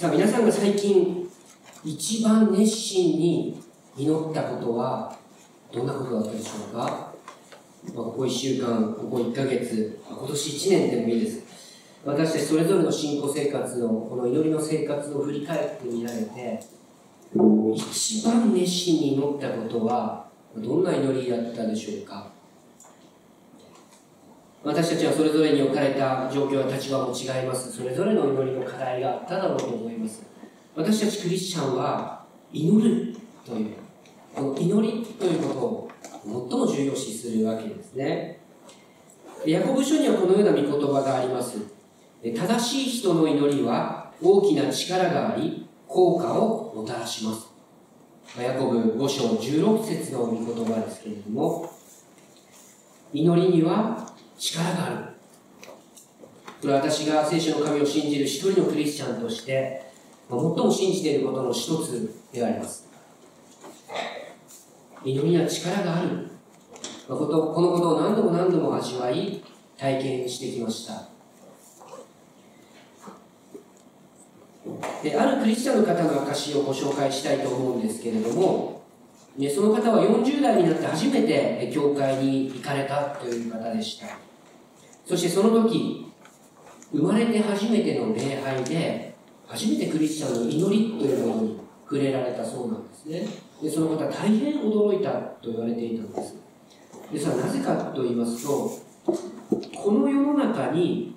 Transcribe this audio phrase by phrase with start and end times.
[0.00, 1.28] さあ皆さんが最近
[1.84, 3.62] 一番熱心に
[3.98, 5.14] 祈ったことは
[5.70, 7.12] どんなことだったでしょうか、
[7.94, 11.42] まあ、ここ1週間、ここ1ヶ月、今年1年でもいいです。
[12.02, 16.60] 私たちそれぞれの信仰生活の、この祈りの生活を振り返ってみられて、
[17.76, 20.26] 一番熱心に祈ったことは、
[20.56, 22.39] どんな祈りだったでしょうか？
[24.62, 27.72] 私たちはそれぞれに置かれた状況や立場も違います。
[27.72, 30.22] それぞれの祈りの課題があっただろうと思います。
[30.76, 33.76] 私たちクリスチャンは祈るという
[34.34, 35.90] この祈りということを
[36.24, 38.40] 最も重要視するわけですね。
[39.46, 41.58] ヤコブ書にはこのような御言葉があります。
[42.22, 47.48] 正しい人の祈りは大きな力があり、効果をもたらします。
[48.38, 51.72] ヤコブ5章16節の御言葉ですけれども、
[53.12, 54.09] 祈りには
[54.40, 54.96] 力がある。
[56.62, 59.90] これは私が聖書の神を信じる一人のクリスチャンとして、
[60.28, 62.88] 最も信じていることの一つであります。
[65.04, 66.30] 祈りには力がある。
[67.06, 67.30] このこ
[67.80, 69.42] とを何度も何度も味わい、
[69.76, 71.08] 体験してきました。
[75.02, 78.82] であるクリスチャンの方の証をご紹介したいと思うんですけれども、
[79.36, 84.29] ね、その方は40代になって初めて教会に行かれたという方でした。
[85.10, 86.06] そしてその時、
[86.92, 89.12] 生まれて初めての礼拝で、
[89.44, 93.26] 初めてクリスチャンの祈りというものに触れられたそうなんですね。
[93.60, 96.36] でその方大変驚いたと言われていたんです。
[97.12, 98.70] でさなぜかと言いますと、
[99.74, 101.16] この世の中に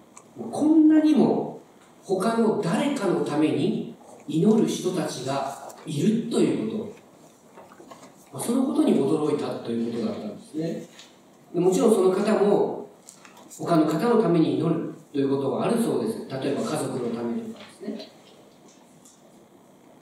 [0.51, 1.61] こんなにも
[2.01, 3.93] 他の誰かのために
[4.27, 6.89] 祈る人たちがいるというこ
[8.39, 10.87] と、そのことに驚いたということだったんですね。
[11.53, 12.72] でもちろんその方も
[13.59, 16.19] 他の方のために祈るということがあるそうです。
[16.27, 18.09] 例えば家族のためとかですね。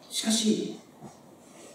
[0.09, 0.79] しかし、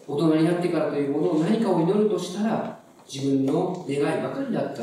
[0.06, 2.80] 大人になってからというものを何かを祈るとしたら、
[3.10, 4.82] 自分の願いばかりだった。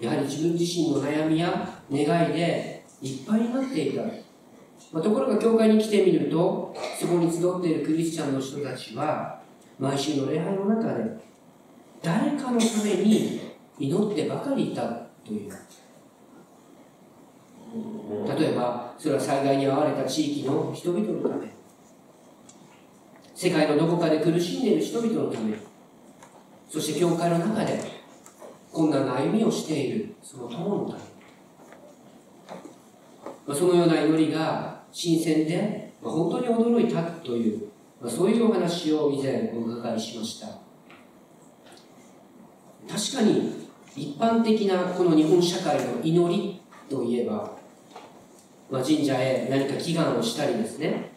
[0.00, 4.02] やはり自分自身の悩みや願いでいっぱいになっていた。
[4.92, 9.40] まあ、ところが教会に来てみると、そこに集っているクリスチャンの人たちは、
[9.78, 11.04] 毎週の礼拝の中で、
[12.02, 13.40] 誰かのために
[13.78, 14.82] 祈ってばかりいた
[15.24, 15.52] という。
[18.38, 21.52] 例えば、それは災害に遭われた地域の人々のため、
[23.34, 25.56] 世界のどこかで苦しんでいる人々のため、
[26.68, 27.80] そして教会の中で
[28.72, 30.96] 困難な歩みをしているその友のた
[33.48, 37.68] め、そのような祈りが新鮮で、本当に驚いたという、
[38.08, 40.46] そういうお話を以前お伺いしました。
[42.88, 47.59] 確かに一般的なこの日本社会の祈りといえば、
[48.70, 51.10] まあ、神社へ何か祈願をしたりですね、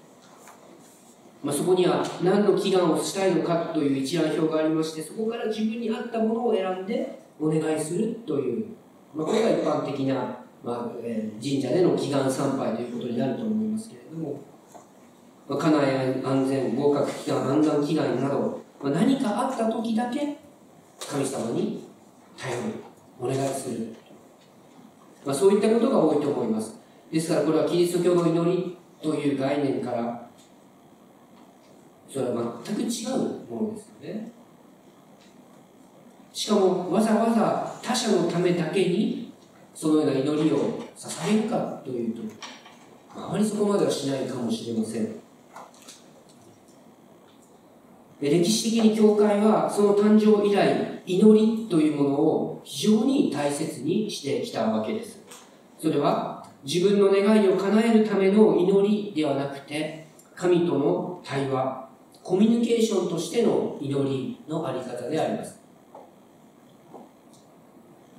[1.43, 8.65] まあ、そこには何の祈願をしたいのかという一覧表がありましてそこから自分に合ったものを選んでお願いするという、
[9.13, 10.15] まあ、これが一般的な、
[10.63, 14.41] まあえー、神社での祈願参拝ということになると思いますけれども、
[15.47, 20.37] まあ、家内安全合格祈願安産祈願など、まあ、何かあった時だけ
[20.99, 21.87] 神様に
[22.35, 22.61] 頼る
[23.19, 23.93] お願いする、
[25.23, 26.82] まあ、そういったことが多いと思います。
[27.13, 30.27] ですからこれはキリスト教の祈りという概念から
[32.09, 34.31] それは全く違うものですよね。
[36.31, 39.31] しかもわざわざ他者のためだけに
[39.75, 42.21] そのような祈りを捧げるかというと、
[43.15, 45.15] あまりそこまではしないかもしれません。
[48.19, 55.21] 歴史的に教会はその誕生以来祈りというものを非常に大切にしてきたわけです。
[55.79, 61.83] それは自分の願いを叶えるための祈りではなくて神との対話
[62.23, 65.59] コミュニケーションとしての祈りのあり方であります。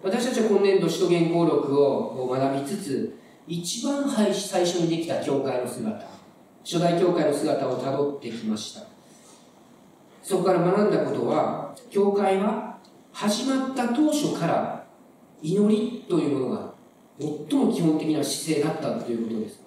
[0.02, 3.18] 私たちは今年度、首都原稿録を学びつつ、
[3.48, 6.06] 一番最初にできた教会の姿、
[6.62, 8.82] 初代教会の姿をたどってきました。
[10.22, 12.76] そこから学んだことは、教会は
[13.10, 14.86] 始まった当初から
[15.40, 16.63] 祈りというものが
[17.18, 19.60] 最も基本的な姿勢だったということです。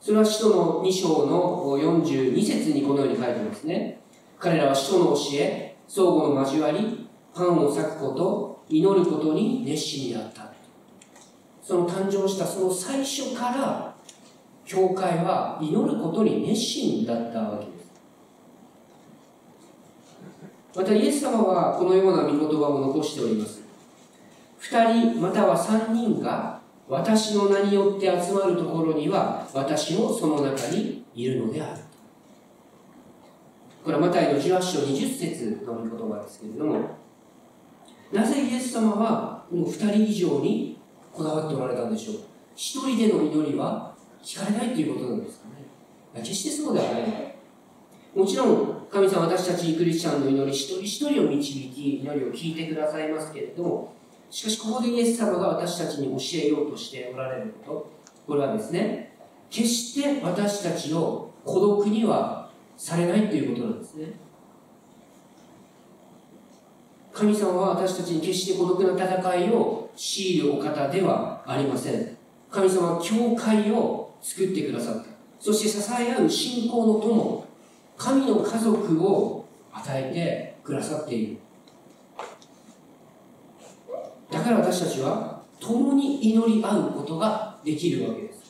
[0.00, 4.00] それは使徒の2章の42節にこのように書いてますね。
[4.38, 10.52] 彼らは使徒の教え、相互の交わり、パンを裂くこと、祈ることに熱心になった。
[11.62, 13.94] その誕生したその最初から、
[14.66, 17.74] 教会は祈ることに熱心だったわけです。
[20.76, 23.62] またイエス様はこのような御言葉を残しております。
[24.58, 31.80] 二人または三人が私の名によって集まるところには私もその中にいるのである。
[33.82, 36.90] これはマタイの18章20節の御言葉ですけれども、
[38.12, 40.78] なぜイエス様はこの2人以上に
[41.12, 42.16] こだわっておられたんでしょう
[42.56, 47.34] 一人での祈りは聞かれないということなんですかね決してそうではない。
[48.14, 53.92] もちろん、神様私たちクリスチャンの祈り一人一人を導き、祈りを聞いてくださいますけれども、
[54.34, 57.90] しかしここでイエス様が私たちに教えようとしておられること、
[58.26, 59.16] これはですね、
[59.48, 64.14] 決して私たちを孤独にはされないということなんですね。
[67.12, 72.16] 神様は私たちに決して孤独な戦いを強いるお方ではありません。
[72.50, 75.10] 神様は教会を作ってくださった。
[75.38, 77.46] そして支え合う信仰の友、
[77.96, 81.38] 神の家族を与えてくださっている。
[84.26, 88.44] だから私たちは共に祈り合うことができるわけです。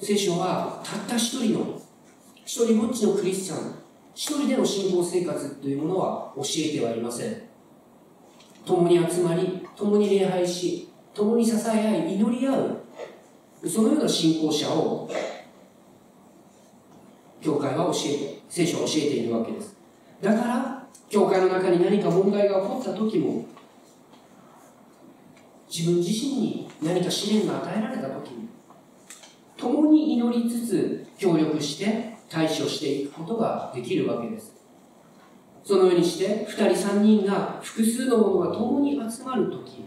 [0.00, 1.80] 聖書はたった一人の
[2.46, 3.74] 一人ぼっちのクリスチャン
[4.14, 7.42] 一人での信仰生活というものは教えてはいません。
[8.64, 12.76] 共に集まり共に礼拝し共に支え合い祈り合う。
[13.68, 15.10] そのような信仰者を
[17.42, 19.76] 教会は教えて聖書は教えているわけです。
[20.22, 23.44] だから教会の中に何か問題が起こった時も
[25.68, 28.48] 自分自身に何か試練が与えられた時に
[29.56, 34.54] 共に祈りつつ協力して対処していくことができるわけです。
[35.62, 39.84] そのようにして2人3人が複数の者が共に集まる時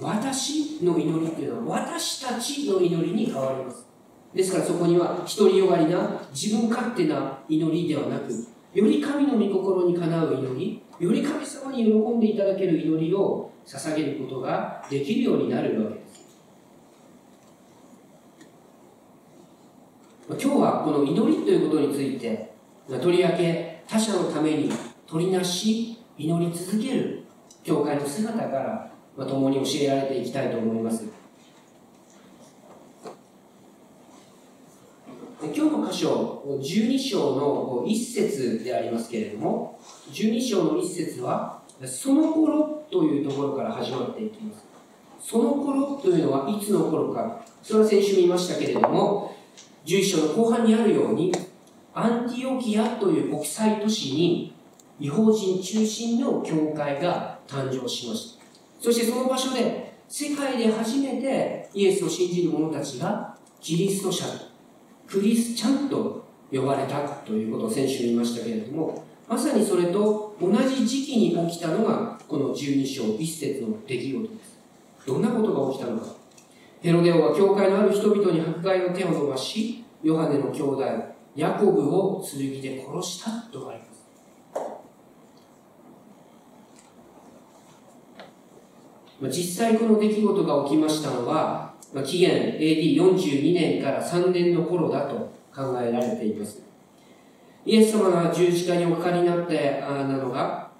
[0.00, 3.86] 私の祈りっていうのは私たちの祈りに変わります。
[4.34, 16.24] ですからそこには独りよがりな自分勝手な祈りではなくより神の御心にかなう祈りより神様に喜んでいただける祈りを捧げることができるようになるわけです。
[20.28, 22.52] 今日はこの祈りということについて
[22.88, 24.70] とりわけ他者のために
[25.06, 27.24] 取りなし祈り続ける
[27.62, 31.04] 教会の姿から共に教えられていきたいと思います
[35.42, 35.60] 今日
[35.90, 39.78] 箇所12章の一節でありますけれども
[40.12, 44.64] 12章の一節はその頃というところから始まっていきます。
[45.20, 47.44] その頃というのはいつの頃か。
[47.62, 49.34] それは先週見ましたけれども
[49.86, 51.32] 11章の後半にあるように
[51.94, 54.54] アンティオキアという国際都市に
[55.00, 58.44] 違法人中心の教会が誕生しました。
[58.80, 64.24] そしてその場所で世界で初めてイエスを信じる者たちがキリスト者。
[65.06, 74.58] クリスチャンと呼ばれたということを先週言いましたけれどもまさにそれと同じ時期に起きたのがこの12章1節の出来事です。
[75.06, 76.06] どんなことが起きたのか。
[76.80, 80.84] ヘロデオは教会のある人々に迫害の手を伸ばしヨハネの兄弟
[81.34, 83.94] ヤコブを剣で殺したとあります。
[89.22, 96.64] 実際この出来事が起きましたのは、まあ、紀元 AD42 年から3年の頃だと考えられています。
[97.64, 100.70] イエス様が十字架におかかりになってなのが、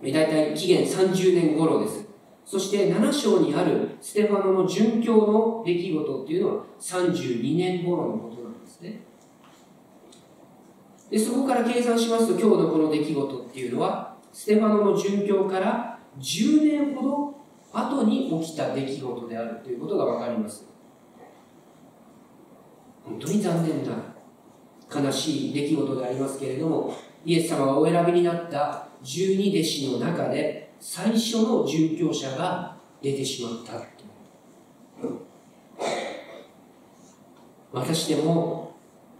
[0.00, 2.06] 大体紀元30年頃です。
[2.46, 9.00] そして7章にあるステファノの殉教の出来事っていうのは32年頃のことなんですね。
[11.10, 17.34] で、そこから計算しますと今日のこの出来事っていうのは、ステファノの殉教から10年ほど
[17.72, 20.66] 後に起きた出来事であるということがわかります。
[23.04, 23.92] 本当に残念な
[24.94, 26.94] 悲しい出来事でありますけれども、
[27.24, 33.98] イエス様がお選びになった十二弟子の中で最初の殉教者が出てしまった
[37.72, 38.76] 私でも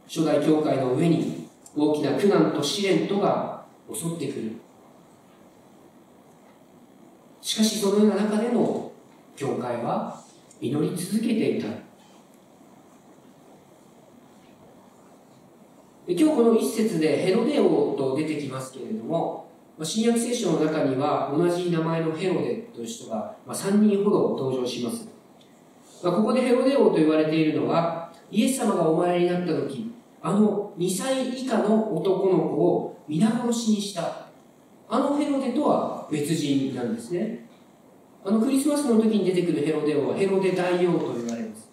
[0.07, 4.53] 初代教会の上に大きな苦難と試練とが襲ってくる
[7.49, 8.93] しかしそのような中でも
[9.35, 10.23] 教会は
[10.61, 11.67] 祈り続けていた。
[16.07, 19.51] 今日この一節でヘロデオと出てきますけれども
[19.83, 25.09] 新約聖書の中には同じ名前のヘロデという人が3人ほど登場します。
[26.03, 29.91] ここでヘロデオと言われているのはイエス様がお前になった時
[30.21, 34.28] あの2歳以下の男の子を皆殺しにした
[34.89, 37.47] あのヘロデとは別人なんですね。
[38.25, 41.71] あのクリスマスの時に出てくるヘロデ王はヘロデ大王と言われます。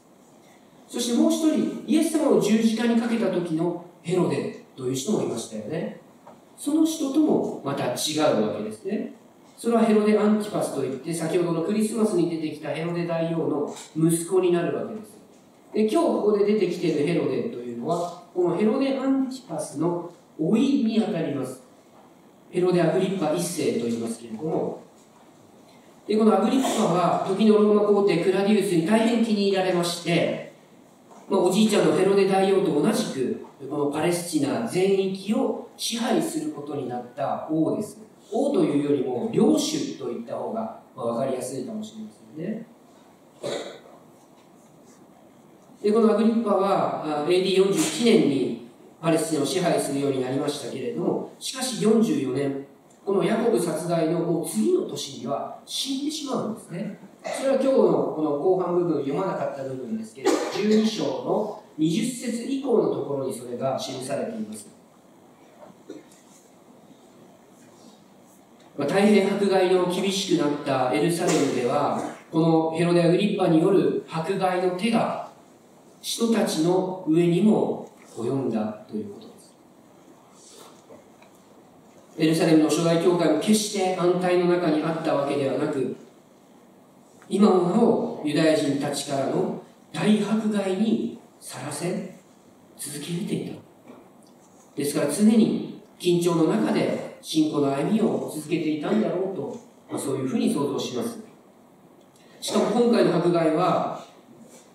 [0.88, 6.00] そしてもう一人、イエス様を十字架にかけた時のヘロデという人もいましたよね。
[6.58, 9.14] その人ともまた違うわけですね。
[9.58, 15.18] それはヘロデ・アンティパスといって、先ほどのクリスマスに出てきたヘロデ大王の息子になるわけです。
[15.74, 21.65] で今日ここで出てきているヘロデというのは、このヘロデ・アンティパスの老いにあたります。
[22.56, 24.82] ヘロデ・アグリッパ一世と言いますけれども、
[26.08, 30.54] でこのアグリッパは時のローマ皇帝クラディウスに大変気に入られまして、
[31.30, 38.00] まあ、おじいちゃんのヘロデ大王と同じくこのパレスチナ全域を支配することになった王です。
[38.32, 42.66] 王というよりも領主といった方がまあ分かりやすいかもしれませんね。
[45.84, 48.55] でこのアグリッパは AD41 年に
[49.02, 52.66] パレスチナを支配するようになりましたけれどもしかし44年
[53.06, 56.98] このヤコブ殺害のもう次の年には死んでしまうんですね。
[57.24, 57.74] それは今日の
[58.16, 64.70] この後半部分読まなかった部分ですけれども12章の20節以降のところにそれが記されています。
[68.76, 75.32] まあ、大変迫害の厳しくなったエルサレムでは、このヘロデ・アグリッパによる迫害の手が、
[76.02, 79.56] 人たちの上にも及んだということです。
[82.18, 85.96] エルサレムの初代教会も決して安泰の中にあったわけではなく、
[87.28, 92.16] 今もなおユダヤ人たちからの大迫害にさらせ
[92.78, 93.56] 続けていた。
[94.76, 101.20] ですから常に緊張の中で信仰の歩みを続けていたんだろうと、まあ、そういうふうに想像します。
[102.40, 104.06] しかも今回の迫害は、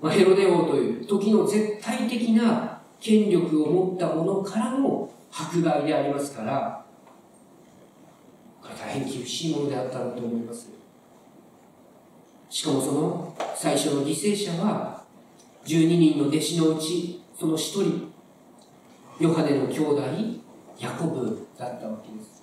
[0.00, 6.84] まあ、ヘロデ王という時の絶対的な権力を持った者からの迫害でありますから、
[8.62, 10.70] これ大変厳しいものであったんだと思います。
[12.50, 15.02] しかもその最初の犠牲者は、
[15.64, 18.12] 12人の弟子のうち、その一人、
[19.18, 20.02] ヨハネの兄弟、
[20.78, 22.42] ヤコブだったわけです。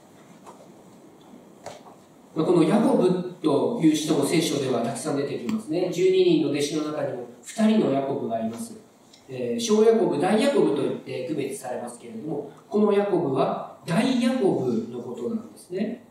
[2.34, 5.90] このヤコブという人も聖書ではたくさん出てきますね。
[5.92, 8.87] 12人の弟子の中にも2人のヤコブがいます。
[9.30, 16.06] えー、小ヤコブ、大ヤコブといって区別されますけれども、このヤコブは大ヤコブのことなんですね。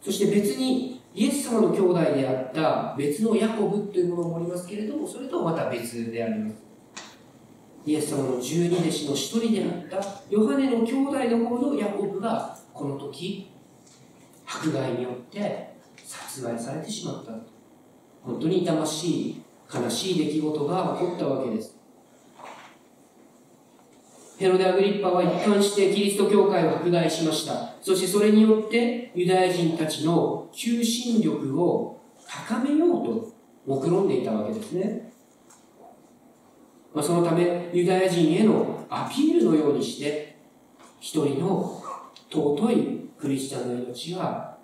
[0.00, 6.68] そして別にイエス様の兄弟であった別のヤコブというものもありますけれども、それとまた別であります。
[7.88, 13.50] イエス様の十二弟子の一人であったヨハネの兄弟の方のヤコブがこの時
[14.44, 15.74] 迫害によって
[16.04, 17.32] 殺害されてしまった
[18.22, 19.42] 本当に痛ましい
[19.74, 21.77] 悲しい出来事が起こったわけです
[24.38, 33.32] ヘロデ・アグリッパは一貫してキリスト教会を迫害しましたそしてそれによってユダヤ人たちの求心力を高めようと
[33.66, 35.12] 目論んでいたわけですね、
[36.94, 40.38] まあ、そのためユダヤ人へのアピールのようにして
[41.00, 41.82] 一人の
[42.30, 44.56] 尊いクリスチャンの命が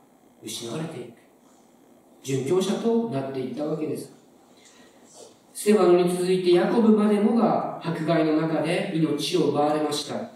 [0.43, 1.15] 失われていく。
[2.23, 4.13] 殉教者となっていったわけです。
[5.55, 10.31] ステファノに続いてヤコブまでもが迫害の中で命を奪われました。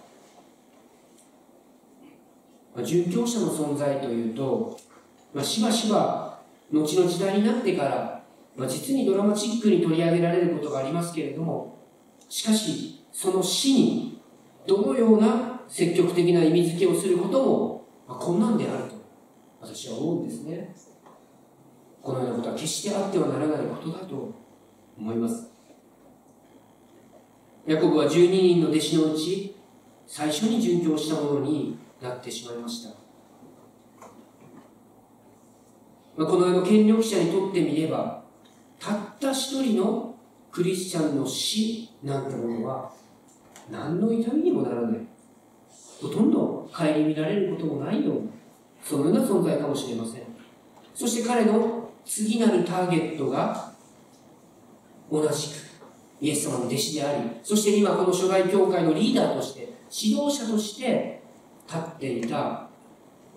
[2.76, 4.78] 殉教者の存在というと、
[5.34, 6.40] まあ、しばしば
[6.72, 8.22] 後の時代になってから、
[8.56, 11.76] まあ、実にドラマチックに取り上げられることがありますけれども、
[12.28, 14.22] しかし、その死に
[14.66, 18.94] どのような積極的な意味付けをすることもまあ、困難であると
[19.60, 20.74] 私は思うんですね
[22.02, 24.34] このようなことは決してあってはならないことだと
[24.98, 25.50] 思います。
[27.66, 29.54] ヤコブは12人の弟子のうち
[30.06, 32.94] 最初に殉教したものになってしまいました、
[36.16, 38.22] まあ、この世の権力者にとってみれば
[38.80, 40.14] たった一人の
[40.50, 42.90] クリスチャンの死なんてものは
[43.70, 45.00] 何の痛みにもならない。
[46.00, 48.20] ほとんど顧みられることもないような、
[48.82, 50.22] そのような存在かもしれません。
[50.94, 53.72] そして彼の次なるターゲットが、
[55.10, 55.52] 同じく、
[56.20, 61.22] イエス様の弟子であり、そして今この初代教会のリーダーとして、指導者として
[61.66, 62.68] 立っていた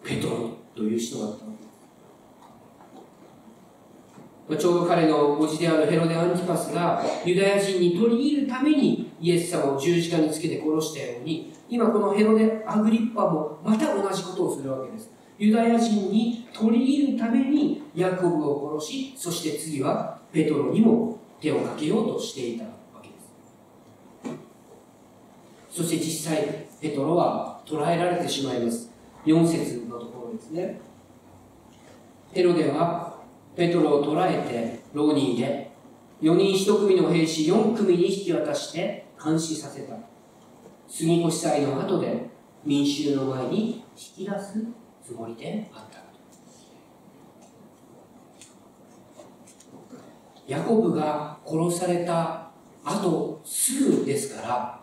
[0.04, 1.62] ペトロという人だったので。
[4.58, 15.10] ちょうど彼の叔父であるヘロデ・アンティパスがユダヤ人に取り入るためにイエス様を十字架につけて殺したように今このヘロデ・アグリッパもまた同じことをするわけです。
[15.38, 22.70] ユダヤ人に取り入るためにヤコブを殺し、そして次はペトロにも手をかけようとしていたわ
[23.02, 23.16] けで
[25.72, 25.82] す。
[25.82, 28.92] そして実際、ペトロは捕らえられてしまいます。
[29.26, 30.80] 4節のところですね。
[32.32, 33.18] ヘロデは
[33.56, 35.72] ペトロを捕らえて牢に入れ、
[36.22, 39.96] 4人1組の兵士4組に引き渡して監視させた。
[40.88, 42.30] 杉越祭の後で
[42.64, 43.84] 民衆の前に
[44.18, 44.64] 引き出す
[45.04, 46.11] つもりであった
[50.52, 52.52] ヤコブが殺された
[52.84, 54.82] あとすぐですから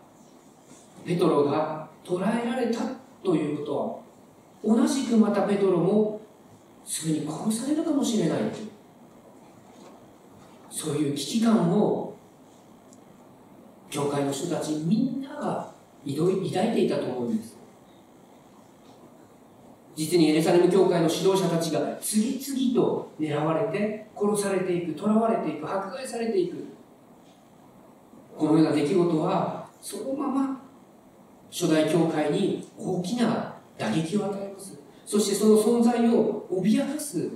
[1.05, 2.81] ペトロが捕らえられた
[3.23, 4.03] ということ
[4.65, 6.23] は同じくまたペトロも
[6.87, 8.39] すぐに殺されるかもしれない
[10.71, 12.17] そういう危機感を
[13.91, 15.71] 教会の人たちみんなが
[16.07, 17.58] 抱いていたと思うんです。
[19.99, 26.65] 実にエルサレム教会の指導者たちが次々と狙われて殺されていく囚われていく迫害されていく。
[28.37, 30.61] このような出来事はそのまま
[31.51, 34.79] 初代教会に大きな打撃を与えます。
[35.05, 37.33] そしてその存在を脅かす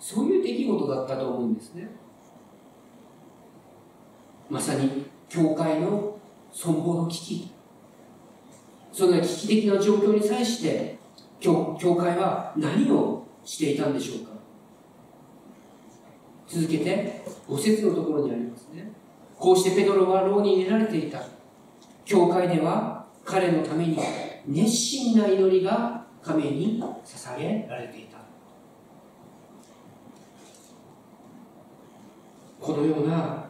[0.00, 1.88] そういう出来事だったと思うんですね。
[4.48, 6.18] まさに教会の
[6.52, 7.52] 存亡の危機。
[8.90, 10.98] そんな危機的な状況に際して
[11.40, 14.30] 教教会は何をしていたんでしょうか？
[16.46, 18.92] 続けて5節のところにありますね。
[19.38, 21.22] こうしてペドロは牢に入れられていた。
[22.04, 23.98] 教会では彼のために
[24.46, 28.18] 熱心な祈りが神に捧げられていた。
[32.60, 33.46] このような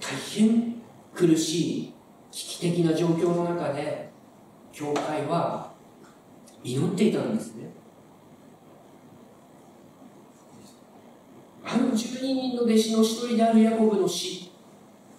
[0.00, 0.76] 大変
[1.14, 1.94] 苦しい
[2.30, 4.08] 危機的な状況の中で
[4.72, 5.67] 教会は
[6.64, 7.70] 祈っていたんですね。
[11.64, 14.50] あの12人の弟子の一人であるヤコブの死。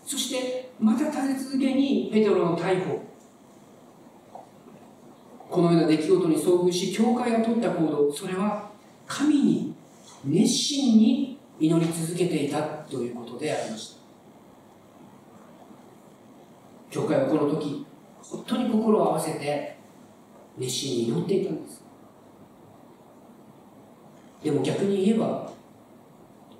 [0.05, 3.01] そしてまた立て続けにペテロの逮捕。
[5.49, 8.11] このような出来事に遭遇し教会が取った行動。
[8.11, 8.69] それは
[9.07, 9.75] 神に
[10.25, 13.99] 熱心に祈り続けていたということでありました。
[16.91, 17.85] 教会はこの時
[18.21, 19.78] 本当に心を合わせて
[20.59, 21.83] 熱心に祈っていたんです。
[24.43, 25.51] でも逆に言えば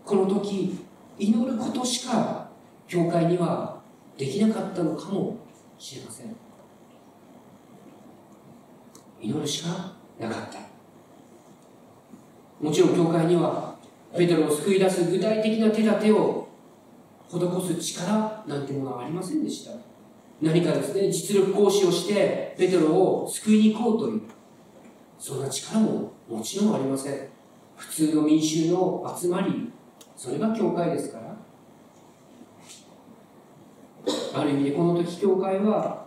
[0.06, 0.80] この時
[1.18, 2.50] 祈ることしか
[2.88, 3.80] 教会には
[4.18, 5.38] できなかったのかも
[5.78, 6.36] しれません。
[9.22, 10.60] 祈るしかなかった。
[12.62, 13.76] もちろん教会には
[14.18, 16.48] ペテロを救い出す具体的な手立てを
[17.30, 19.89] 施す力なんてものはありませんでした。
[20.42, 24.22] 何かですね実力行使をしてペテロを救いに行こうという。
[25.18, 27.28] そんな力ももちろんありません。
[27.76, 29.72] 普通の民衆の集まり。
[30.16, 31.36] それが教会ですから。
[34.34, 36.06] ある意味でこの時教会は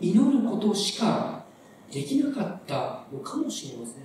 [0.00, 1.44] 祈ることしか
[1.90, 4.04] できなかったのかもしれません。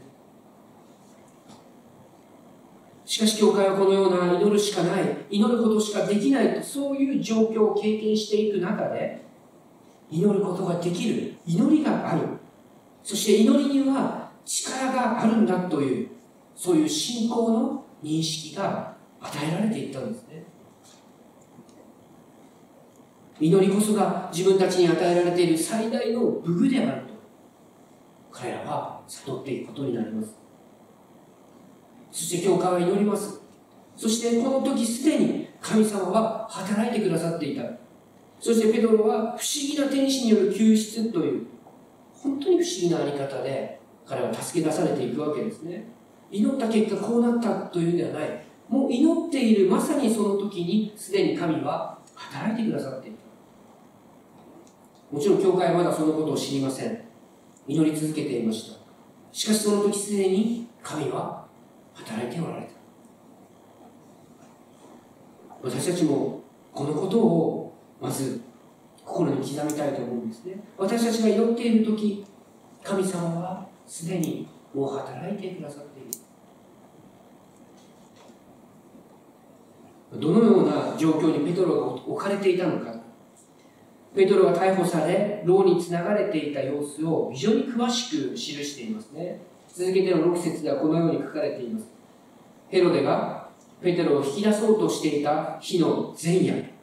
[3.05, 5.25] しかし教会はこのような祈るしかない。
[5.29, 9.28] 祈ることしかできないとそういう状況を経験していく中で
[10.11, 11.35] 祈ることができる。
[11.45, 12.21] 祈りがある。
[13.03, 16.09] そして祈りには力があるんだという
[16.55, 20.43] そういう信仰の認識が与えられていったんですね。
[23.39, 27.13] 祈りこそが自分たちに与えられている最大の武具であると
[28.31, 30.37] 彼らは悟っていくことになります。
[32.11, 33.39] そして教会は祈ります。
[33.95, 37.63] そしてこの時すでに神様は働いてくださっていた。
[38.39, 41.47] そしてペドロは不思議な天使による救出という
[42.13, 45.91] 本当に不思議なあり方で彼は助け出されていくわけですね。
[46.31, 48.43] 祈った結果こうなったというんではない。
[48.67, 53.19] もう祈っているまさにその時にすでに神は働いてくださっていた。
[55.11, 57.01] もちろん教会はまだそのことを知りません。
[57.67, 58.79] 祈り続けていました。
[59.31, 61.45] しかしその時すでに神は
[61.93, 62.69] 働いておられた。
[65.61, 66.41] 私たちも
[66.73, 67.58] このことを
[68.01, 68.41] まず
[69.05, 70.59] 心に刻みたいと思うんですね。
[70.77, 72.25] 私たちが祈っている時
[72.83, 76.09] 神様はすでにもう働いてくださっている。
[80.19, 82.95] どのような状況にペトロが置かれていたのか。
[84.15, 89.41] ペトロが逮捕され牢につながれていた様子を非常に詳しく記していますね。
[89.67, 91.87] 続けての6節ではこのように書かれています。
[92.69, 93.49] ヘロデが
[93.81, 96.78] ペテロを引き出そうとしていた日の前夜。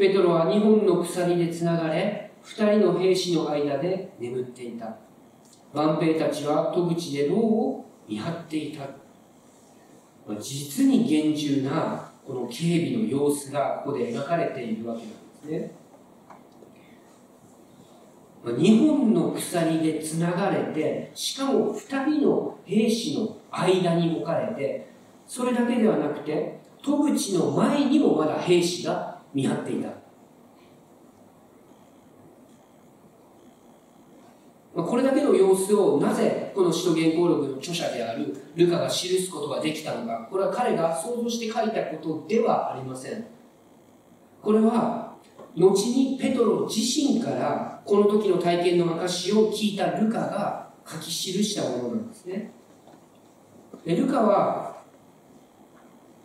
[0.00, 4.96] ペトロは2本の鎖でつながれ2人の兵士の間で眠っていた。
[5.74, 8.88] 万兵たちは戸口で牢を見張っていた。
[10.40, 15.72] 実に厳重なこの警備の様子がここで描かれているわけなんですね。
[18.42, 24.88] 2本の鎖でつながれてしかも2人の兵士の間に置かれて
[25.26, 29.90] それだけではなくて戸口の前にもまだ兵士が見張っていた。
[34.72, 40.28] これだけの様子をなぜこの使徒原稿録の著者であるルカが記すことができたのか。
[40.30, 43.26] これは彼が想像して書いたことではありません。
[44.40, 45.14] これは
[45.56, 52.52] 後にペトロ自身からこの時の体験の証を聞いたルカが書き記したものなんですね。
[53.84, 54.76] でルカは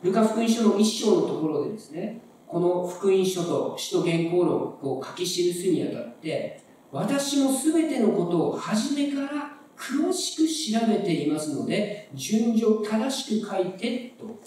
[0.03, 14.39] ルカ福音書の一章のところでですねこの福音書と使徒原稿録を書き記すにあたって私も全てのことを初めから詳しく調べていますので順序正しく書いてと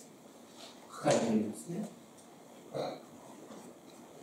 [0.90, 1.88] 書かれているんですね。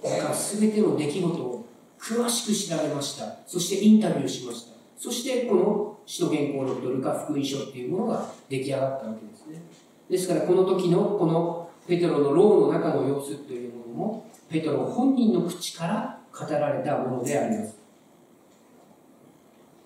[0.04, 1.66] だから全ての出来事を
[2.00, 3.38] 詳しく調べました。
[3.46, 4.76] そしてインタビューしました。
[4.98, 9.62] そしてこの使徒原稿録とルカ福音書っていうものが出来上がったわけですね。
[10.10, 17.78] ですからこの時のこのペテロの牢の中の様子というものもペテロ本人の口から語られたものであります。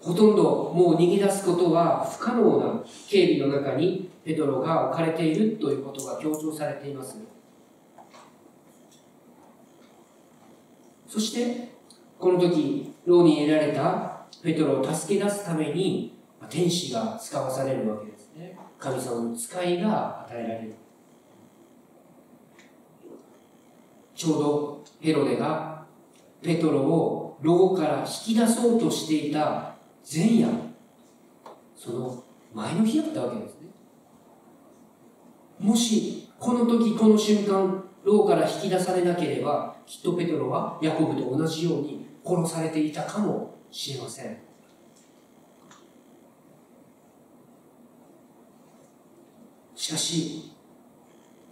[0.01, 7.17] ほとんどもう逃げ出すことは不可能な警備の中にペトロが置かれているということが強調されています。
[11.07, 11.69] そして
[12.17, 16.17] この時牢に入れられたペトロを助け出すために
[16.49, 18.57] 天使が使わされるわけですね。
[18.79, 20.75] 神様の使いが与えられる。
[24.19, 25.85] ちょうどヘロデが
[26.41, 29.75] ペトロを牢から引き出そうとしていた
[30.13, 30.49] 前夜
[31.73, 33.69] その前の日だったわけですね。
[35.57, 44.37] もしこの時この瞬間牢から引き出されなければきっとペトロはヤコブと同じように殺されていたかもしれません。
[49.75, 50.51] しかし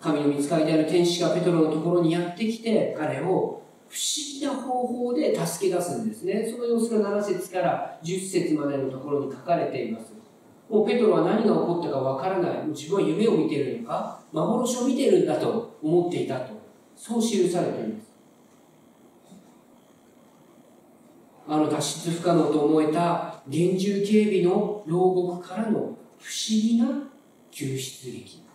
[0.08, 6.48] 神の見つかりである天使がペトロのところにやってきて彼を不思議な方法で助け出すんですね。
[6.50, 10.14] その様子が7節から10節までのところに書かれています。
[10.70, 12.68] もうペトロは何が起こったかわからない。
[12.68, 16.54] 自分は夢を見ているのか、幻を見ているんだと思っていたと。
[16.96, 18.08] そう記されています。
[21.50, 25.98] あの脱出不可能と思えた厳重警備の牢獄からの不思
[26.50, 26.88] 議な
[27.52, 28.47] 救出劇。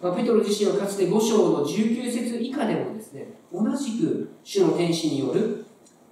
[0.00, 5.64] ま、ペトロ自身はかつて5章の19節以下でもですね、同じく主の天使による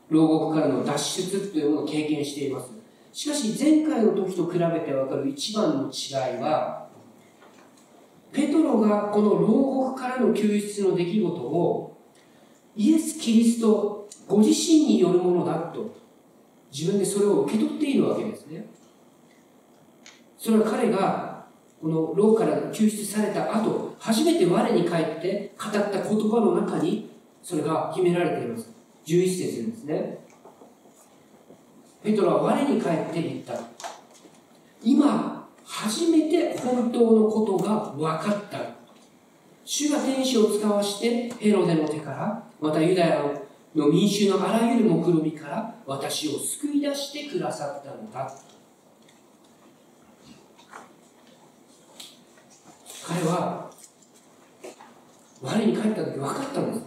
[0.08, 2.70] 牢獄からの脱出というものを経験しています。
[3.12, 6.88] しかし前回の時と比べてわかる一番の違いは、
[8.32, 11.98] ペトロがこの牢獄からの救出の出来事を
[12.74, 15.94] イエス・キリストご自身によるものだと
[16.72, 18.66] 自分でそれを受け取っているわけですね。
[20.38, 21.31] それは彼が
[21.82, 27.10] この牢から救出された後、初めて我に返って語った言葉の中に、
[27.42, 28.70] それが秘められています。
[29.04, 30.18] 11節ですね。
[32.04, 33.54] ペトロは我に返って言った。
[34.80, 38.58] 今、初めて本当のことが分かった。
[39.64, 43.24] 主が天使を使わしてヘロデの手から、またユダヤ
[43.74, 48.32] の民衆のあらゆる目論みから私を救い出してくださったのだ。
[53.12, 53.70] 彼は
[55.42, 56.86] 我に帰った時分かったんです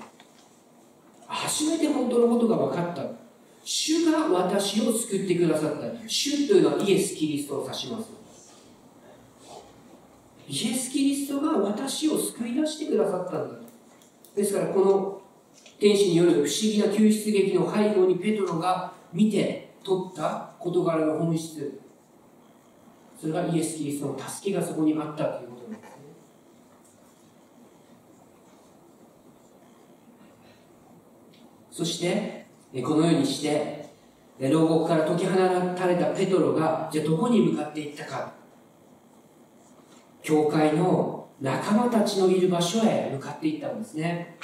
[1.27, 3.03] 初めて本当のことが分かった。
[3.63, 5.87] 主が私を救ってくださった。
[6.07, 8.09] 主というのはイエス・キリストを指します。
[10.47, 13.59] イエス・キリストが私を救い出してくださったんだ。
[14.35, 15.21] ですからこの
[15.79, 21.81] 天使による不思議な救出劇の背後にペトロが見て取った事柄の本質。
[23.19, 25.65] それがイエス・キリストの助けがそこにあったということ。
[25.71, 25.94] です
[31.75, 32.45] そして
[32.85, 33.85] このようにして
[34.39, 38.31] 牢獄から解き放たれたペトロがじゃあどこに向かっていったか。
[40.21, 44.37] 教会の仲間たちのいる場所へ向かっていったんですね。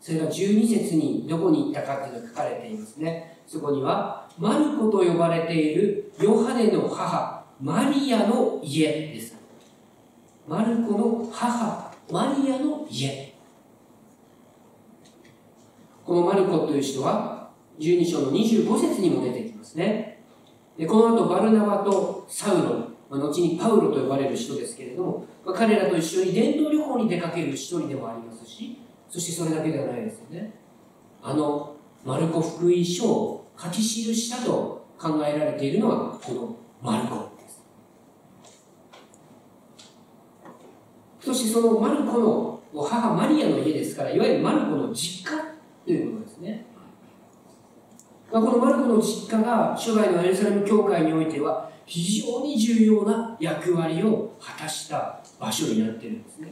[0.00, 3.38] それが12節にどこに行ったかというのが書かれていますね。
[3.46, 9.36] そこにはマルコと呼ばれているヨハネの母マリアの家です。
[10.48, 13.25] マルコの母マリアの家。
[16.06, 20.22] このマルコという人は、12章の25節にも出てきますね。
[20.78, 22.74] でこの後、バルナバとサウロ、
[23.10, 28.78] まあ、後にパウロと呼ばれる人ですけれども、まあ、彼らと一緒に伝道旅行に出かける一人でもありますし、
[29.10, 30.54] そしてそれだけではないですよね。
[31.20, 37.64] あの、マルコ福音書を書き記したと考えられているのは、このマルコです。
[41.20, 45.55] そしてそのマルコの母マリアの家ですから、いわゆるマルコの実家
[45.86, 46.66] ということですね。
[48.32, 56.48] まあ、このマルコの実家が初代のエルサレム教会においては非常に重要な役割を果たした場所になっているんですね。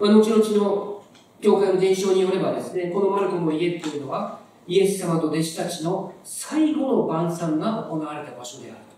[0.00, 1.04] まあ、後々の
[1.42, 8.94] 教会の伝承によればですね、このマルコの家っていうのは、イエス様と弟子たちの最後の晩餐が行われた場所であると。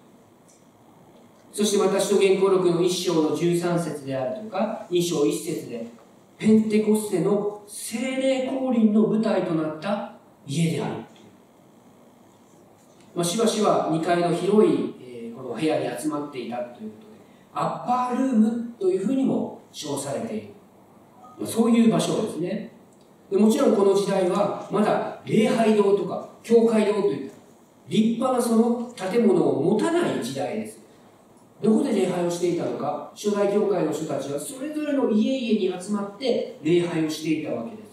[1.52, 5.88] そしてまた、使徒言行録の1章の13節であるとか、2章1節で、
[6.38, 10.12] ペンテコステの精霊降臨の舞台となった
[10.46, 10.94] 家である。
[13.14, 17.16] まあ、しばしば2階の広い、えー、この部屋に集まっていたということで、
[17.54, 20.48] アッパールームというふうにも称されている
[21.40, 21.46] ま。
[21.46, 22.72] そういう場所ですね。
[23.30, 27.32] でもちろんこの時代はまだ礼拝堂とか教会堂という
[27.88, 30.85] 立派なその建物を持たない時代です。
[31.62, 37.86] どこで礼拝をしていたのか、初代教会の人たちはそれぞれの家々に集まって礼拝をしていたわけです。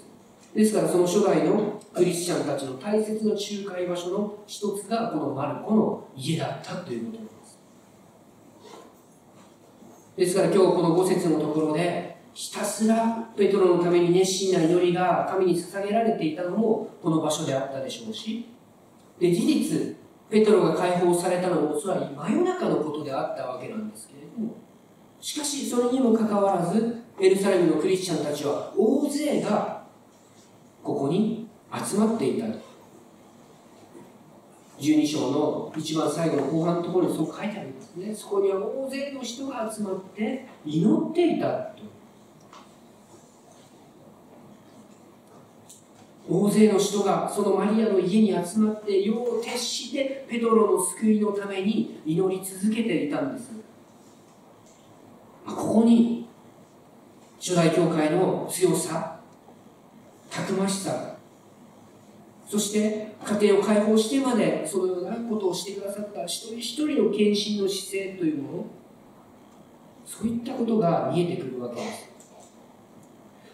[0.54, 7.60] ですからその初代のクリスチャンたちの大切な仲介場所の一つがこのマルコの家だったということなんです。
[10.16, 18.48] ですから今日この5節のところでひたすらペトロのために熱心な祈りが神に捧げられていたのもこの場所であったでしょうし
[19.20, 19.96] で事実
[20.34, 24.56] ペトロが解放されたのもおそらく真夜中のことであったわけなんですけれども。
[25.22, 29.84] しかしそれにもかかわらずエルサレムのクリスチャンたちは大勢が
[30.82, 32.58] ここに集まっていたと。
[34.80, 38.16] 12章の一番最後の後半のところにそう書いてあるんですね。
[38.16, 41.84] そこには大勢の人が集まって祈っていたと。
[46.30, 53.52] 大勢の人がそのマリアの家に集まって夜を徹してペトロの救いのために祈り続けていたんです。
[55.46, 56.28] ここに
[57.40, 59.20] 初代教会の強さ
[60.30, 61.18] たくましさ
[62.48, 68.66] そして家庭を解放してまでそのようなことをしてくださった一人一人の献身の姿勢というもの
[70.06, 72.13] そういったことが見えてくるわけです。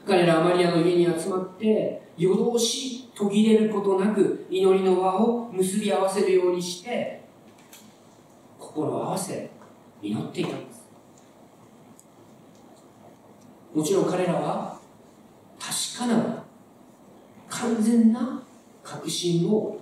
[0.06, 7.22] 彼らはマリアの家に集まって夜通し途切れることなく祈りの輪を結び合わせるようにして
[8.58, 9.50] 心を合わせ
[10.02, 10.88] 祈っていたんです。
[13.74, 14.80] もちろん彼らは
[15.60, 16.44] 確かな
[17.50, 18.42] 完全な
[18.84, 19.80] 確信を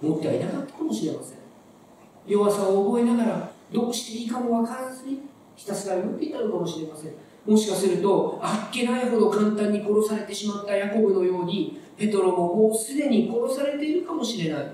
[0.00, 1.38] 持ってはいなかったかもしれません。
[2.26, 5.20] 弱さを覚えながらどうしていいかも分からずに
[5.54, 7.12] ひたすら祈っていたのかもしれません。
[7.46, 14.72] もしかするとあっけないほど簡単に殺されてしまったヤコブのようにペトロももうすでに殺されているかもしれない。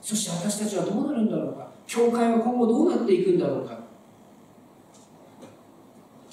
[0.00, 1.68] そして私たちはどうなるんだろうか。
[1.86, 3.78] 教会は今後どうなっていくんだろうか。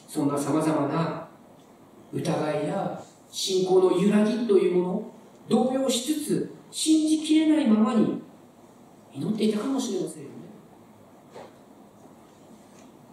[0.08, 1.28] そんなさまざまな
[2.14, 5.12] 疑いや信仰の揺らぎというものを
[5.50, 8.22] 動揺しつつ信じきれないままに
[9.14, 10.36] 祈っていたかもしれませんよね。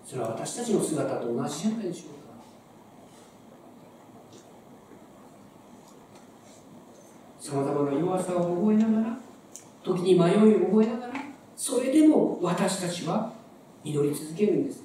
[0.05, 2.25] それは私たちの姿と同じじゃないでしょうか
[7.45, 9.19] さまざまな弱さを覚えながら
[9.83, 11.13] 時に迷いを覚えながら
[11.55, 13.31] それでも私たちは
[13.85, 14.83] 祈り続けるんです。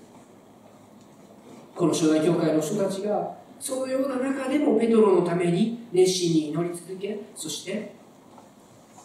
[1.74, 7.96] この初代教会の人たちがそのような中でもペトロのために熱心に祈り続けそして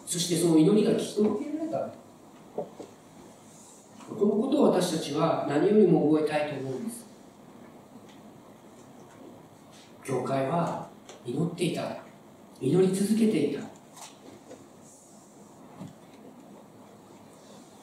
[0.05, 1.93] そしてその祈りが聞き届けられた。
[2.53, 2.65] こ
[4.09, 7.05] のことを私たちは何よりも覚えたいと思うんです。
[10.03, 10.89] 教会は
[11.25, 12.04] 祈っていた。
[12.61, 13.61] 祈り続けていた。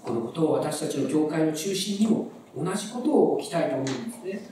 [0.03, 4.51] このことを私たちの教会の中心にも同じことを置きたいと思うんですね。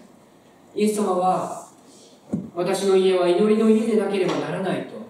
[0.75, 1.69] イエス様は
[2.55, 5.01] 私の家は祈りの家でなければならないと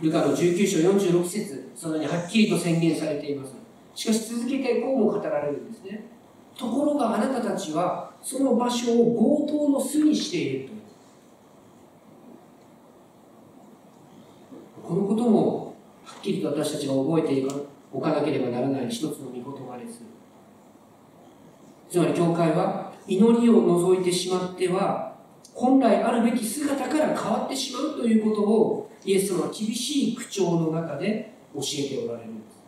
[0.00, 3.54] ルカの19章46節そのようにはっきりと宣言されています。
[3.94, 6.06] しかし続けてこうも語られるんですね。
[6.56, 10.74] ところがあなたたちはその場所を強盗の巣にしていると。
[14.88, 17.46] このこともはっきりと私たちが覚えて
[17.92, 20.02] おかなければならない一つの御言葉です
[21.90, 25.14] つまり教会は祈りを除いてしまっては
[25.52, 32.58] 本来あるべき姿から変わってしまうということをイエス様は厳しい口調の中で教えておられるんです。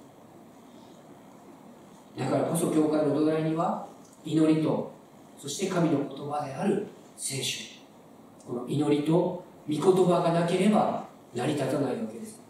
[2.19, 3.87] だからこそ教会の土台には
[4.25, 4.93] 祈りと
[5.39, 7.65] そして神の言葉である聖書。
[8.47, 12.41] この祈りと御言葉がなければ成り立たないわけです。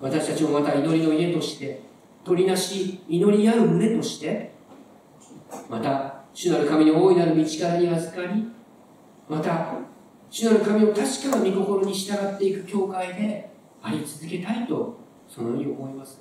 [0.00, 1.80] 私たちもまた祈りの家として
[2.24, 4.52] 取りなし祈り合う群れとして
[5.68, 8.48] また主なる神の大いなる道からに預かり
[9.28, 9.74] また
[10.30, 13.50] 主なる神を確かな御心に従っていく教会で
[13.82, 14.98] あり続けたいと
[15.28, 16.20] そのように思います。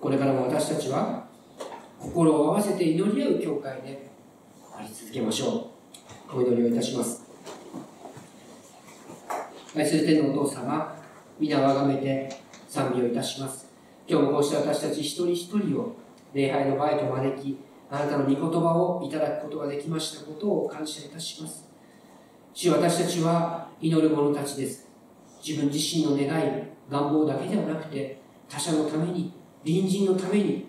[0.00, 1.26] これからも私たちは
[1.98, 4.10] 心を合わせて祈り合う教会で
[4.76, 5.70] あり続けましょ
[6.32, 6.38] う。
[6.38, 7.31] お祈りをいたします。
[9.74, 10.94] 愛する天のお父様
[11.40, 12.28] 皆をあがめて
[12.68, 13.72] 賛美をいたします。
[14.06, 15.96] 今日もこうして私たち一人一人を
[16.34, 17.58] 礼拝の場へと招き
[17.90, 21.70] あなたの御言葉をいただくことができましたことを感謝いたします。
[22.52, 24.90] 主私たちは祈る者たちです。
[25.42, 29.32] 自分自身の願い願望だけではなくて他者のために
[29.64, 30.66] 隣人のために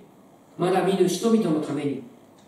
[0.58, 2.04] まだ見ぬ人々のために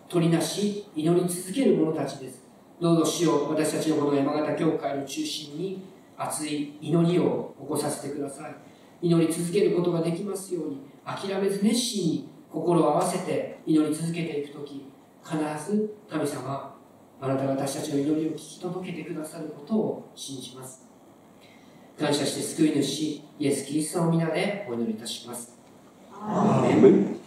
[0.08, 2.46] 取りなし祈り続ける者たちです。
[2.80, 8.54] どうぞ主よ私たちのこの山形教会の中心に熱い祈りを起こさせてください。
[9.02, 14.86] 祈り続けることができますように諦めず熱心に心を合わせて祈り続けていく時
[15.22, 15.38] 必
[15.72, 16.74] ず神様
[17.20, 20.86] あなたが私たちの祈りを聞き届けてくださることを信じます。
[21.98, 25.58] 感謝して救い主イエス・キリストの皆でお祈りいたします。
[26.12, 27.25] アーメン